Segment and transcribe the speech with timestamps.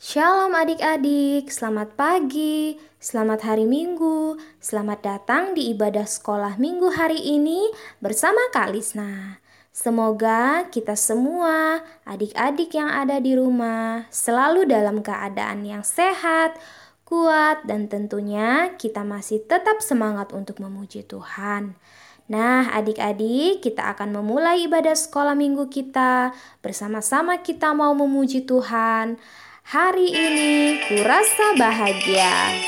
[0.00, 7.68] Shalom adik-adik, selamat pagi, selamat hari Minggu, selamat datang di ibadah sekolah Minggu hari ini
[8.00, 9.44] bersama Kak Lisna.
[9.76, 16.56] Semoga kita semua, adik-adik yang ada di rumah, selalu dalam keadaan yang sehat,
[17.04, 21.76] kuat, dan tentunya kita masih tetap semangat untuk memuji Tuhan.
[22.32, 26.32] Nah, adik-adik, kita akan memulai ibadah sekolah minggu kita.
[26.64, 29.20] Bersama-sama kita mau memuji Tuhan.
[29.70, 32.58] Hari ini kurasa bahagia.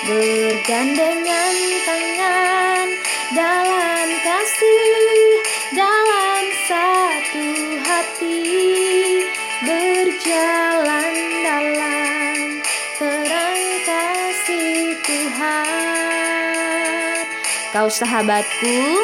[0.00, 2.88] Bergandengan tangan
[3.36, 5.44] dalam kasih,
[5.76, 7.48] dalam satu
[7.84, 8.40] hati,
[9.60, 12.64] berjalan dalam
[12.96, 15.68] terang kasih Tuhan.
[17.76, 18.96] Kau sahabatku,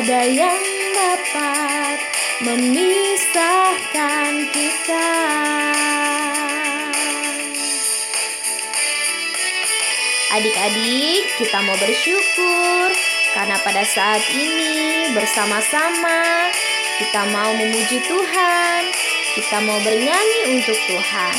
[0.00, 0.64] tiada yang
[0.96, 2.00] dapat
[2.40, 5.12] memisahkan kita.
[10.40, 12.96] Adik-adik, kita mau bersyukur
[13.36, 16.48] karena pada saat ini bersama-sama
[16.96, 18.88] kita mau memuji Tuhan,
[19.36, 21.36] kita mau bernyanyi untuk Tuhan.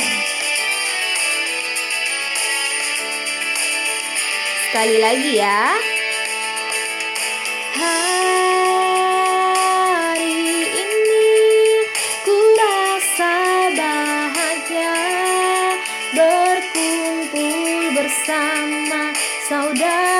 [4.70, 5.91] Sekali lagi ya.
[18.12, 19.08] Bersama
[19.48, 20.11] saudara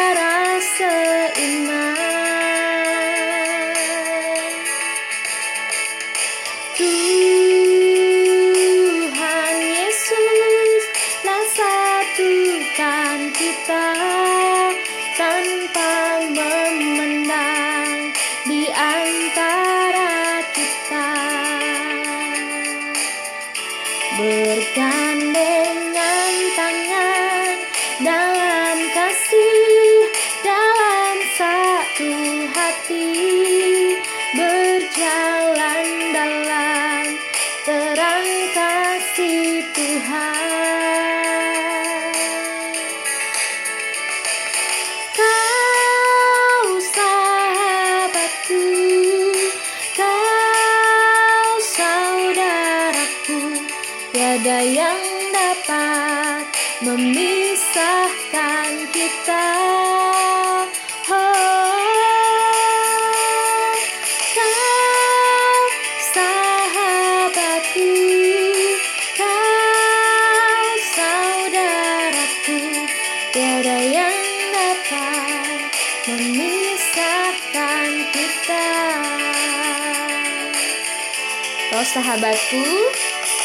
[82.43, 82.67] sahabatku,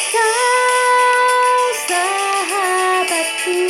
[0.10, 3.62] kau sahabatku,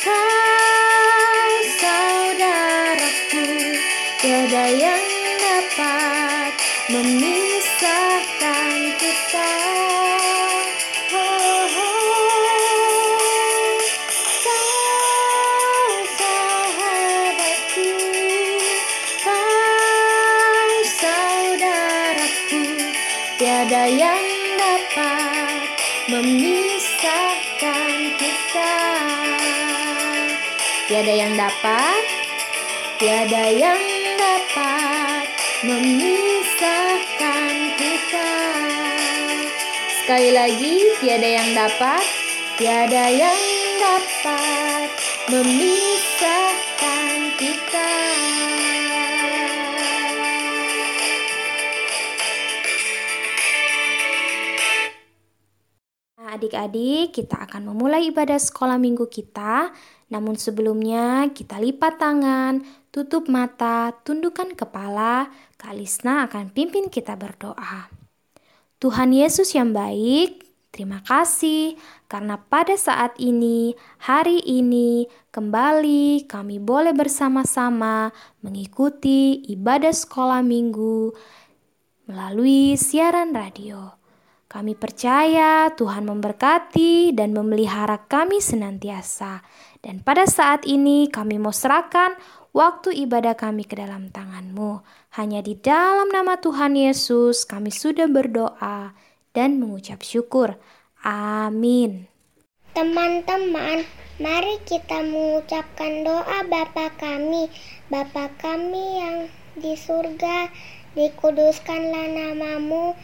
[0.00, 3.44] kau saudaraku,
[4.22, 5.08] tiada yang
[5.44, 6.52] dapat
[6.88, 7.37] memisahkan
[33.58, 33.82] yang
[34.14, 35.26] dapat
[35.66, 38.30] memisahkan kita.
[39.98, 42.06] Sekali lagi, tiada yang dapat,
[42.54, 43.34] tiada yang
[43.82, 44.94] dapat
[45.34, 47.90] memisahkan kita.
[56.38, 59.74] Adik-adik, kita akan memulai ibadah sekolah minggu kita.
[60.08, 65.28] Namun sebelumnya, kita lipat tangan, tutup mata, tundukkan kepala.
[65.60, 67.92] Kalisna akan pimpin kita berdoa.
[68.78, 71.76] Tuhan Yesus yang baik, terima kasih
[72.08, 78.08] karena pada saat ini, hari ini, kembali kami boleh bersama-sama
[78.40, 81.12] mengikuti ibadah sekolah minggu
[82.08, 83.92] melalui siaran radio.
[84.48, 89.44] Kami percaya Tuhan memberkati dan memelihara kami senantiasa.
[89.78, 92.18] Dan pada saat ini kami mau serahkan
[92.50, 94.82] waktu ibadah kami ke dalam tanganmu.
[95.14, 98.92] Hanya di dalam nama Tuhan Yesus kami sudah berdoa
[99.32, 100.58] dan mengucap syukur.
[101.06, 102.10] Amin.
[102.74, 103.86] Teman-teman,
[104.18, 107.46] mari kita mengucapkan doa Bapa kami.
[107.86, 109.16] Bapa kami yang
[109.58, 110.50] di surga,
[110.94, 112.94] dikuduskanlah namamu,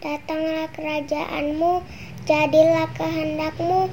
[0.00, 1.84] Datanglah kerajaanmu,
[2.24, 3.92] jadilah kehendakmu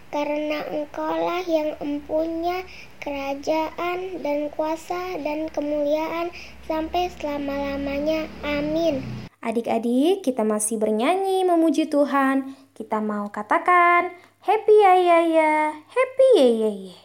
[0.11, 2.67] karena Engkaulah yang empunya
[2.99, 6.29] kerajaan dan kuasa dan kemuliaan
[6.67, 8.27] sampai selama-lamanya.
[8.45, 9.01] Amin.
[9.41, 12.53] Adik-adik, kita masih bernyanyi memuji Tuhan.
[12.77, 14.13] Kita mau katakan,
[14.45, 16.97] Happy ya ya ya, happy ya ya ya.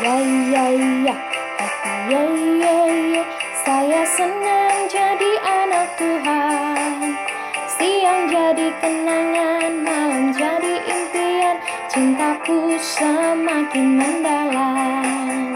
[0.00, 1.14] Ya ya,
[1.60, 2.20] happy ya
[2.60, 2.74] ya
[3.12, 3.39] ya.
[3.70, 7.14] Saya senang jadi anak Tuhan.
[7.70, 11.54] Siang jadi kenangan, malam jadi impian.
[11.86, 15.54] Cintaku semakin mendalam.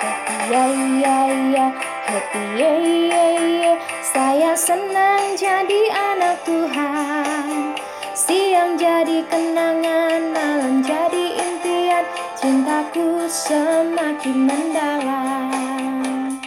[0.00, 0.64] Happy ya
[1.04, 1.18] ya
[1.52, 1.66] ya,
[2.08, 2.72] happy ya
[3.12, 3.74] ya ya.
[4.00, 7.15] Saya senang jadi anak Tuhan.
[9.36, 12.08] Kenangan, malam jadi impian.
[12.40, 16.40] Cintaku semakin mendalam.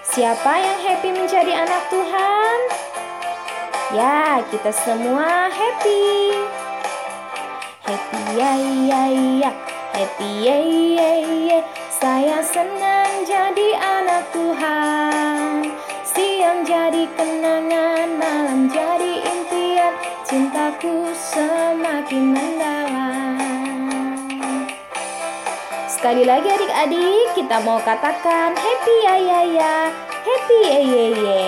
[0.00, 2.58] Siapa yang happy menjadi anak Tuhan?
[3.92, 6.32] Ya, kita semua happy.
[7.84, 8.52] Happy ya
[8.88, 9.02] ya
[9.44, 9.52] ya,
[9.92, 10.56] happy ya
[10.96, 11.12] ya
[11.44, 11.60] ya.
[11.92, 15.68] Saya senang jadi anak Tuhan.
[16.08, 19.09] Siang jadi kenangan, malam jadi.
[20.80, 23.36] Cintaku semakin mendalam.
[25.92, 29.76] Sekali lagi adik-adik, kita mau katakan happy ya ya ya,
[30.24, 31.44] happy ya ya ya.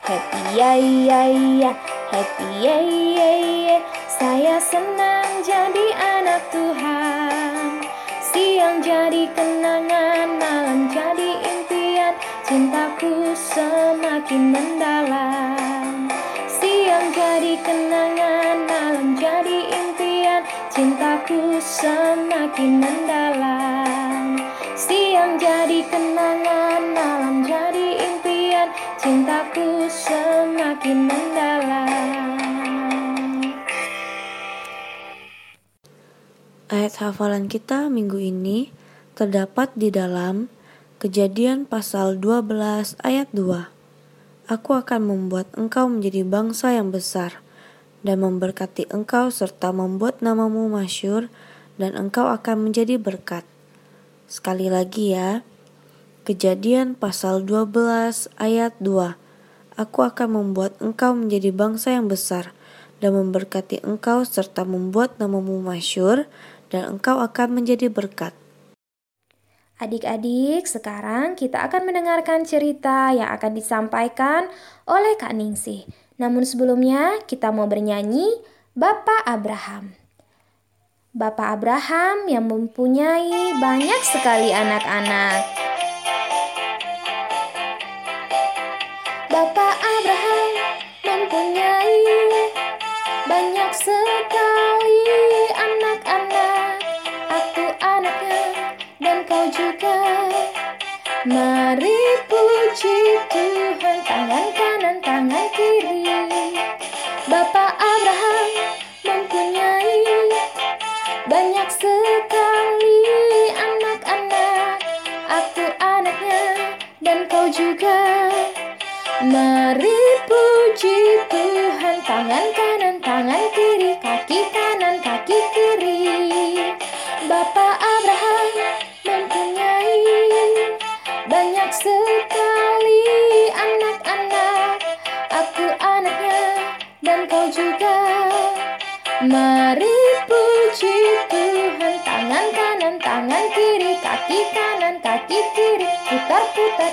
[0.00, 1.22] Happy ya ya
[1.60, 1.72] ya,
[2.08, 3.32] happy ya ya
[3.68, 3.78] ya.
[4.08, 7.84] Saya senang jadi anak Tuhan.
[8.32, 12.16] Siang jadi kenangan, malam jadi impian.
[12.48, 15.55] Cintaku semakin mendalam.
[17.16, 20.44] Jadi kenangan, malam jadi impian.
[20.68, 24.36] Cintaku semakin mendalam.
[24.76, 28.68] Siang jadi kenangan, malam jadi impian.
[29.00, 31.88] Cintaku semakin mendalam.
[36.68, 38.68] Ayat hafalan kita minggu ini
[39.16, 40.52] terdapat di dalam
[40.96, 43.75] Kejadian pasal 12 ayat 2.
[44.46, 47.42] Aku akan membuat engkau menjadi bangsa yang besar
[48.06, 51.26] dan memberkati engkau serta membuat namamu masyur
[51.82, 53.42] dan engkau akan menjadi berkat.
[54.30, 55.42] Sekali lagi ya.
[56.22, 59.18] Kejadian pasal 12 ayat 2.
[59.82, 62.54] Aku akan membuat engkau menjadi bangsa yang besar
[63.02, 66.30] dan memberkati engkau serta membuat namamu masyur
[66.70, 68.30] dan engkau akan menjadi berkat.
[69.76, 74.48] Adik-adik, sekarang kita akan mendengarkan cerita yang akan disampaikan
[74.88, 75.84] oleh Kak Ningsih.
[76.16, 78.24] Namun sebelumnya kita mau bernyanyi
[78.72, 79.92] Bapak Abraham.
[81.12, 85.44] Bapak Abraham yang mempunyai banyak sekali anak-anak.
[89.28, 90.52] Bapak Abraham
[91.04, 92.00] mempunyai
[93.28, 94.95] banyak sekali
[101.26, 101.90] Mari
[102.28, 102.75] puji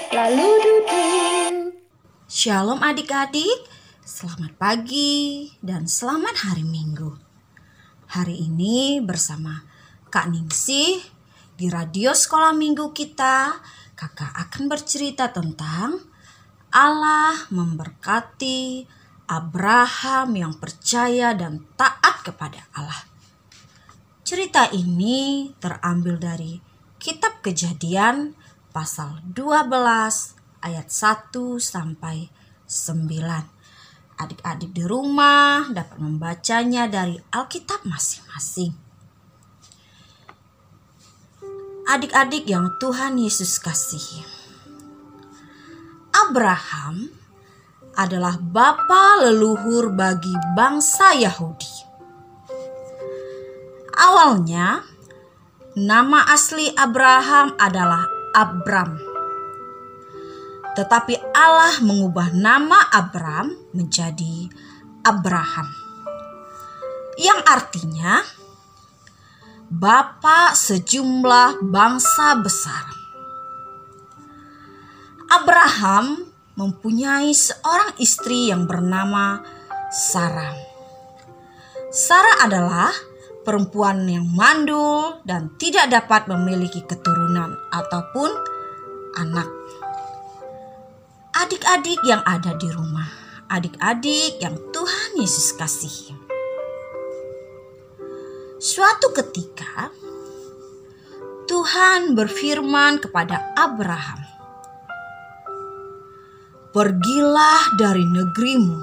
[0.10, 1.54] lalu duduk.
[2.26, 3.70] Shalom adik-adik,
[4.02, 7.14] selamat pagi dan selamat hari Minggu.
[8.10, 9.62] Hari ini bersama
[10.10, 10.98] Kak Ningsih
[11.54, 13.54] di radio sekolah minggu kita,
[13.94, 16.02] kakak akan bercerita tentang
[16.74, 18.90] Allah memberkati
[19.30, 23.06] Abraham yang percaya dan taat kepada Allah.
[24.26, 26.58] Cerita ini terambil dari
[26.98, 28.34] kitab kejadian
[28.74, 30.34] pasal 12
[30.66, 31.30] ayat 1
[31.62, 32.34] sampai
[32.66, 34.18] 9.
[34.18, 38.74] Adik-adik di rumah dapat membacanya dari Alkitab masing-masing.
[41.86, 44.26] Adik-adik yang Tuhan Yesus kasihi.
[46.14, 47.12] Abraham
[47.94, 51.86] adalah bapa leluhur bagi bangsa Yahudi.
[53.94, 54.82] Awalnya,
[55.78, 58.98] nama asli Abraham adalah Abram.
[60.74, 64.50] Tetapi Allah mengubah nama Abram menjadi
[65.06, 65.70] Abraham.
[67.14, 68.26] Yang artinya
[69.74, 72.86] Bapa sejumlah bangsa besar.
[75.34, 79.42] Abraham mempunyai seorang istri yang bernama
[79.90, 80.54] Sarah.
[81.90, 82.94] Sarah adalah
[83.44, 88.32] perempuan yang mandul dan tidak dapat memiliki keturunan ataupun
[89.20, 89.48] anak.
[91.36, 93.12] Adik-adik yang ada di rumah,
[93.52, 96.16] adik-adik yang Tuhan Yesus kasihi.
[98.64, 99.92] Suatu ketika,
[101.52, 104.24] Tuhan berfirman kepada Abraham,
[106.72, 108.80] "Pergilah dari negerimu,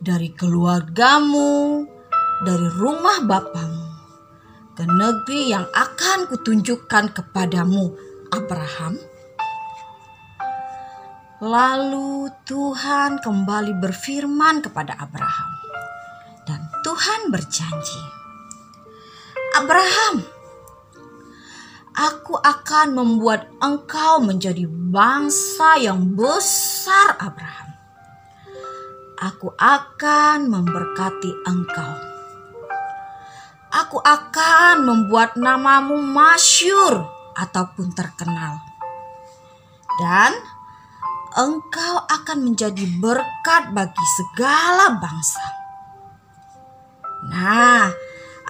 [0.00, 1.84] dari keluargamu,
[2.44, 3.86] dari rumah bapamu,
[4.74, 7.94] ke negeri yang akan kutunjukkan kepadamu,
[8.34, 8.98] Abraham."
[11.38, 15.50] Lalu Tuhan kembali berfirman kepada Abraham,
[16.42, 18.02] dan Tuhan berjanji,
[19.54, 20.26] Abraham,
[21.94, 27.70] aku akan membuat engkau menjadi bangsa yang besar, Abraham.
[29.18, 31.87] Aku akan memberkati engkau.
[33.88, 38.60] Aku akan membuat namamu masyur ataupun terkenal.
[39.96, 40.36] Dan
[41.32, 45.40] engkau akan menjadi berkat bagi segala bangsa.
[47.32, 47.88] Nah,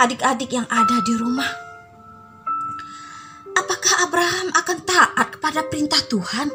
[0.02, 1.54] adik-adik yang ada di rumah.
[3.54, 6.50] Apakah Abraham akan taat kepada perintah Tuhan?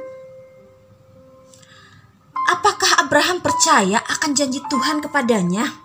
[2.52, 5.83] Apakah Abraham percaya akan janji Tuhan kepadanya?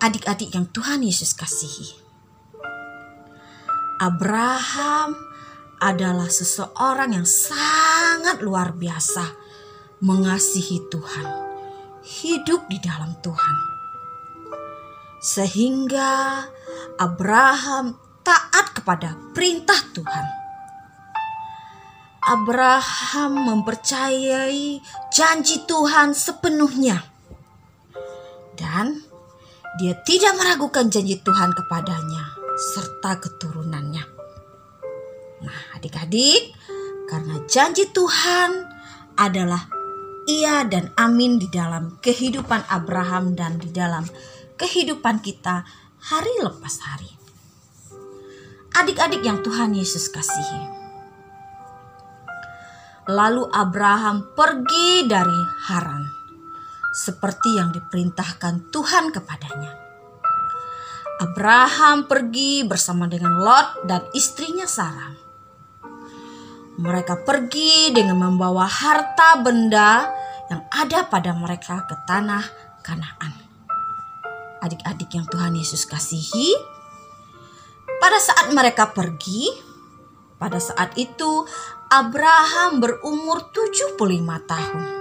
[0.00, 2.00] Adik-adik yang Tuhan Yesus kasihi.
[4.00, 5.12] Abraham
[5.76, 9.28] adalah seseorang yang sangat luar biasa
[10.00, 11.28] mengasihi Tuhan,
[12.00, 13.70] hidup di dalam Tuhan
[15.20, 16.40] sehingga
[16.96, 17.92] Abraham
[18.24, 20.26] taat kepada perintah Tuhan.
[22.20, 24.80] Abraham mempercayai
[25.12, 27.04] janji Tuhan sepenuhnya,
[28.56, 29.04] dan
[29.78, 32.34] dia tidak meragukan janji Tuhan kepadanya
[32.74, 34.04] serta keturunannya.
[35.46, 36.50] Nah, adik-adik,
[37.06, 38.66] karena janji Tuhan
[39.14, 39.70] adalah
[40.26, 44.02] iya dan amin di dalam kehidupan Abraham dan di dalam
[44.58, 45.62] kehidupan kita
[46.02, 47.10] hari lepas hari.
[48.74, 50.82] Adik-adik yang Tuhan Yesus kasihi.
[53.10, 56.19] Lalu Abraham pergi dari Haran
[56.90, 59.72] seperti yang diperintahkan Tuhan kepadanya.
[61.20, 65.14] Abraham pergi bersama dengan Lot dan istrinya Sarah.
[66.80, 70.08] Mereka pergi dengan membawa harta benda
[70.48, 72.44] yang ada pada mereka ke tanah
[72.80, 73.36] Kanaan.
[74.64, 76.56] Adik-adik yang Tuhan Yesus kasihi,
[78.00, 79.52] pada saat mereka pergi,
[80.40, 81.44] pada saat itu
[81.92, 84.00] Abraham berumur 75
[84.48, 84.99] tahun.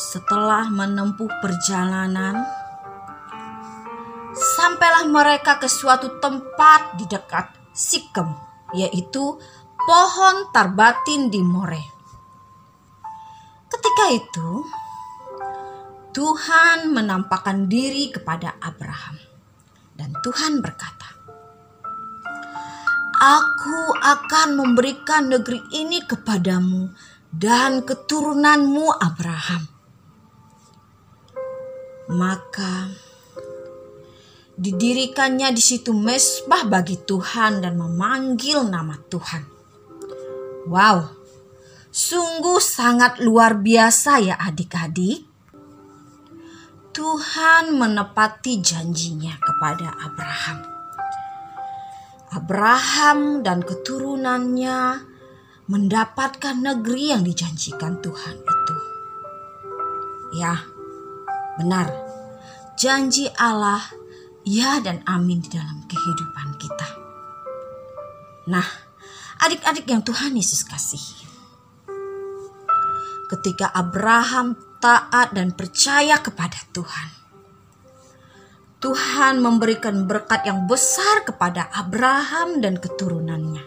[0.00, 2.40] Setelah menempuh perjalanan,
[4.32, 8.32] sampailah mereka ke suatu tempat di dekat Sikem,
[8.72, 9.36] yaitu
[9.76, 11.84] pohon tarbatin di More.
[13.68, 14.50] Ketika itu,
[16.16, 19.20] Tuhan menampakkan diri kepada Abraham.
[19.92, 21.12] Dan Tuhan berkata,
[23.20, 26.88] Aku akan memberikan negeri ini kepadamu
[27.30, 29.69] dan keturunanmu Abraham.
[32.10, 32.90] Maka
[34.60, 39.42] didirikannya di situ mesbah bagi Tuhan dan memanggil nama Tuhan.
[40.68, 41.08] Wow,
[41.88, 45.24] sungguh sangat luar biasa ya adik-adik.
[46.90, 50.58] Tuhan menepati janjinya kepada Abraham.
[52.30, 55.08] Abraham dan keturunannya
[55.70, 58.76] mendapatkan negeri yang dijanjikan Tuhan itu.
[60.38, 60.62] Ya,
[61.60, 61.92] benar.
[62.80, 63.84] Janji Allah
[64.48, 66.88] ya dan amin di dalam kehidupan kita.
[68.48, 68.64] Nah,
[69.44, 71.28] adik-adik yang Tuhan Yesus kasihi.
[73.28, 77.08] Ketika Abraham taat dan percaya kepada Tuhan.
[78.80, 83.60] Tuhan memberikan berkat yang besar kepada Abraham dan keturunannya.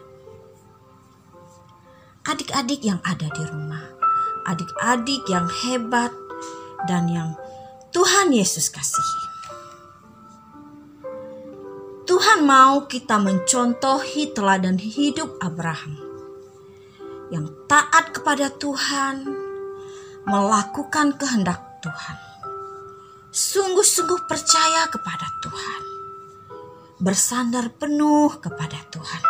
[2.26, 3.86] Adik-adik yang ada di rumah,
[4.50, 6.10] adik-adik yang hebat
[6.90, 7.38] dan yang
[7.94, 9.22] Tuhan Yesus kasihi.
[12.10, 16.02] Tuhan mau kita mencontohi teladan hidup Abraham
[17.30, 19.30] yang taat kepada Tuhan,
[20.26, 22.18] melakukan kehendak Tuhan.
[23.30, 25.82] Sungguh-sungguh percaya kepada Tuhan.
[26.98, 29.24] Bersandar penuh kepada Tuhan.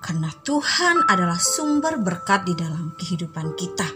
[0.00, 3.88] Karena Tuhan adalah sumber berkat di dalam kehidupan kita.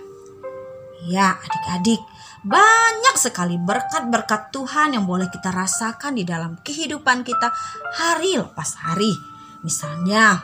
[1.08, 2.00] Ya, adik-adik,
[2.42, 7.54] banyak sekali berkat-berkat Tuhan yang boleh kita rasakan di dalam kehidupan kita
[7.94, 9.14] hari lepas hari.
[9.62, 10.42] Misalnya,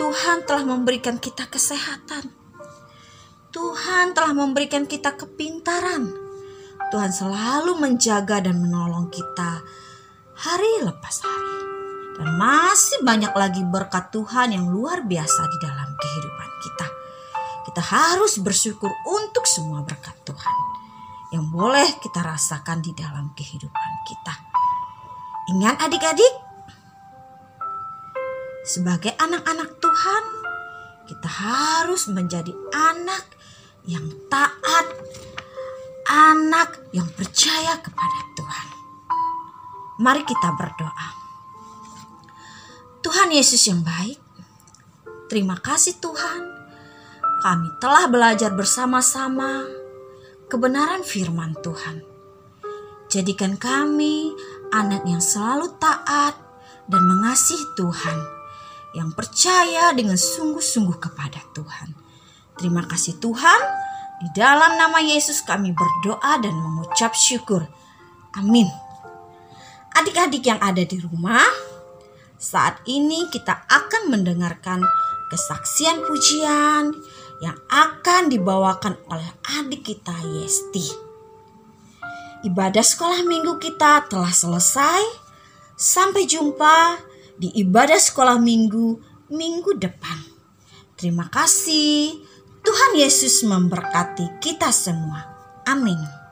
[0.00, 2.32] Tuhan telah memberikan kita kesehatan.
[3.52, 6.08] Tuhan telah memberikan kita kepintaran.
[6.88, 9.60] Tuhan selalu menjaga dan menolong kita
[10.40, 11.56] hari lepas hari.
[12.16, 16.88] Dan masih banyak lagi berkat Tuhan yang luar biasa di dalam kehidupan kita.
[17.68, 20.77] Kita harus bersyukur untuk semua berkat Tuhan
[21.28, 24.34] yang boleh kita rasakan di dalam kehidupan kita.
[25.52, 26.34] Ingat adik-adik,
[28.68, 30.24] sebagai anak-anak Tuhan,
[31.08, 33.24] kita harus menjadi anak
[33.88, 34.86] yang taat,
[36.04, 38.68] anak yang percaya kepada Tuhan.
[40.04, 41.08] Mari kita berdoa.
[43.00, 44.20] Tuhan Yesus yang baik,
[45.32, 46.44] terima kasih Tuhan.
[47.40, 49.77] Kami telah belajar bersama-sama
[50.48, 52.00] kebenaran firman Tuhan.
[53.12, 54.32] Jadikan kami
[54.72, 56.36] anak yang selalu taat
[56.88, 58.18] dan mengasihi Tuhan,
[58.96, 61.92] yang percaya dengan sungguh-sungguh kepada Tuhan.
[62.56, 63.60] Terima kasih Tuhan.
[64.18, 67.62] Di dalam nama Yesus kami berdoa dan mengucap syukur.
[68.34, 68.66] Amin.
[69.94, 71.44] Adik-adik yang ada di rumah,
[72.40, 74.82] saat ini kita akan mendengarkan
[75.28, 76.92] kesaksian pujian
[77.38, 81.08] yang akan dibawakan oleh adik kita Yesti.
[82.46, 85.02] Ibadah sekolah minggu kita telah selesai.
[85.78, 86.98] Sampai jumpa
[87.38, 88.98] di ibadah sekolah minggu
[89.30, 90.18] minggu depan.
[90.98, 92.18] Terima kasih.
[92.62, 95.22] Tuhan Yesus memberkati kita semua.
[95.66, 96.27] Amin.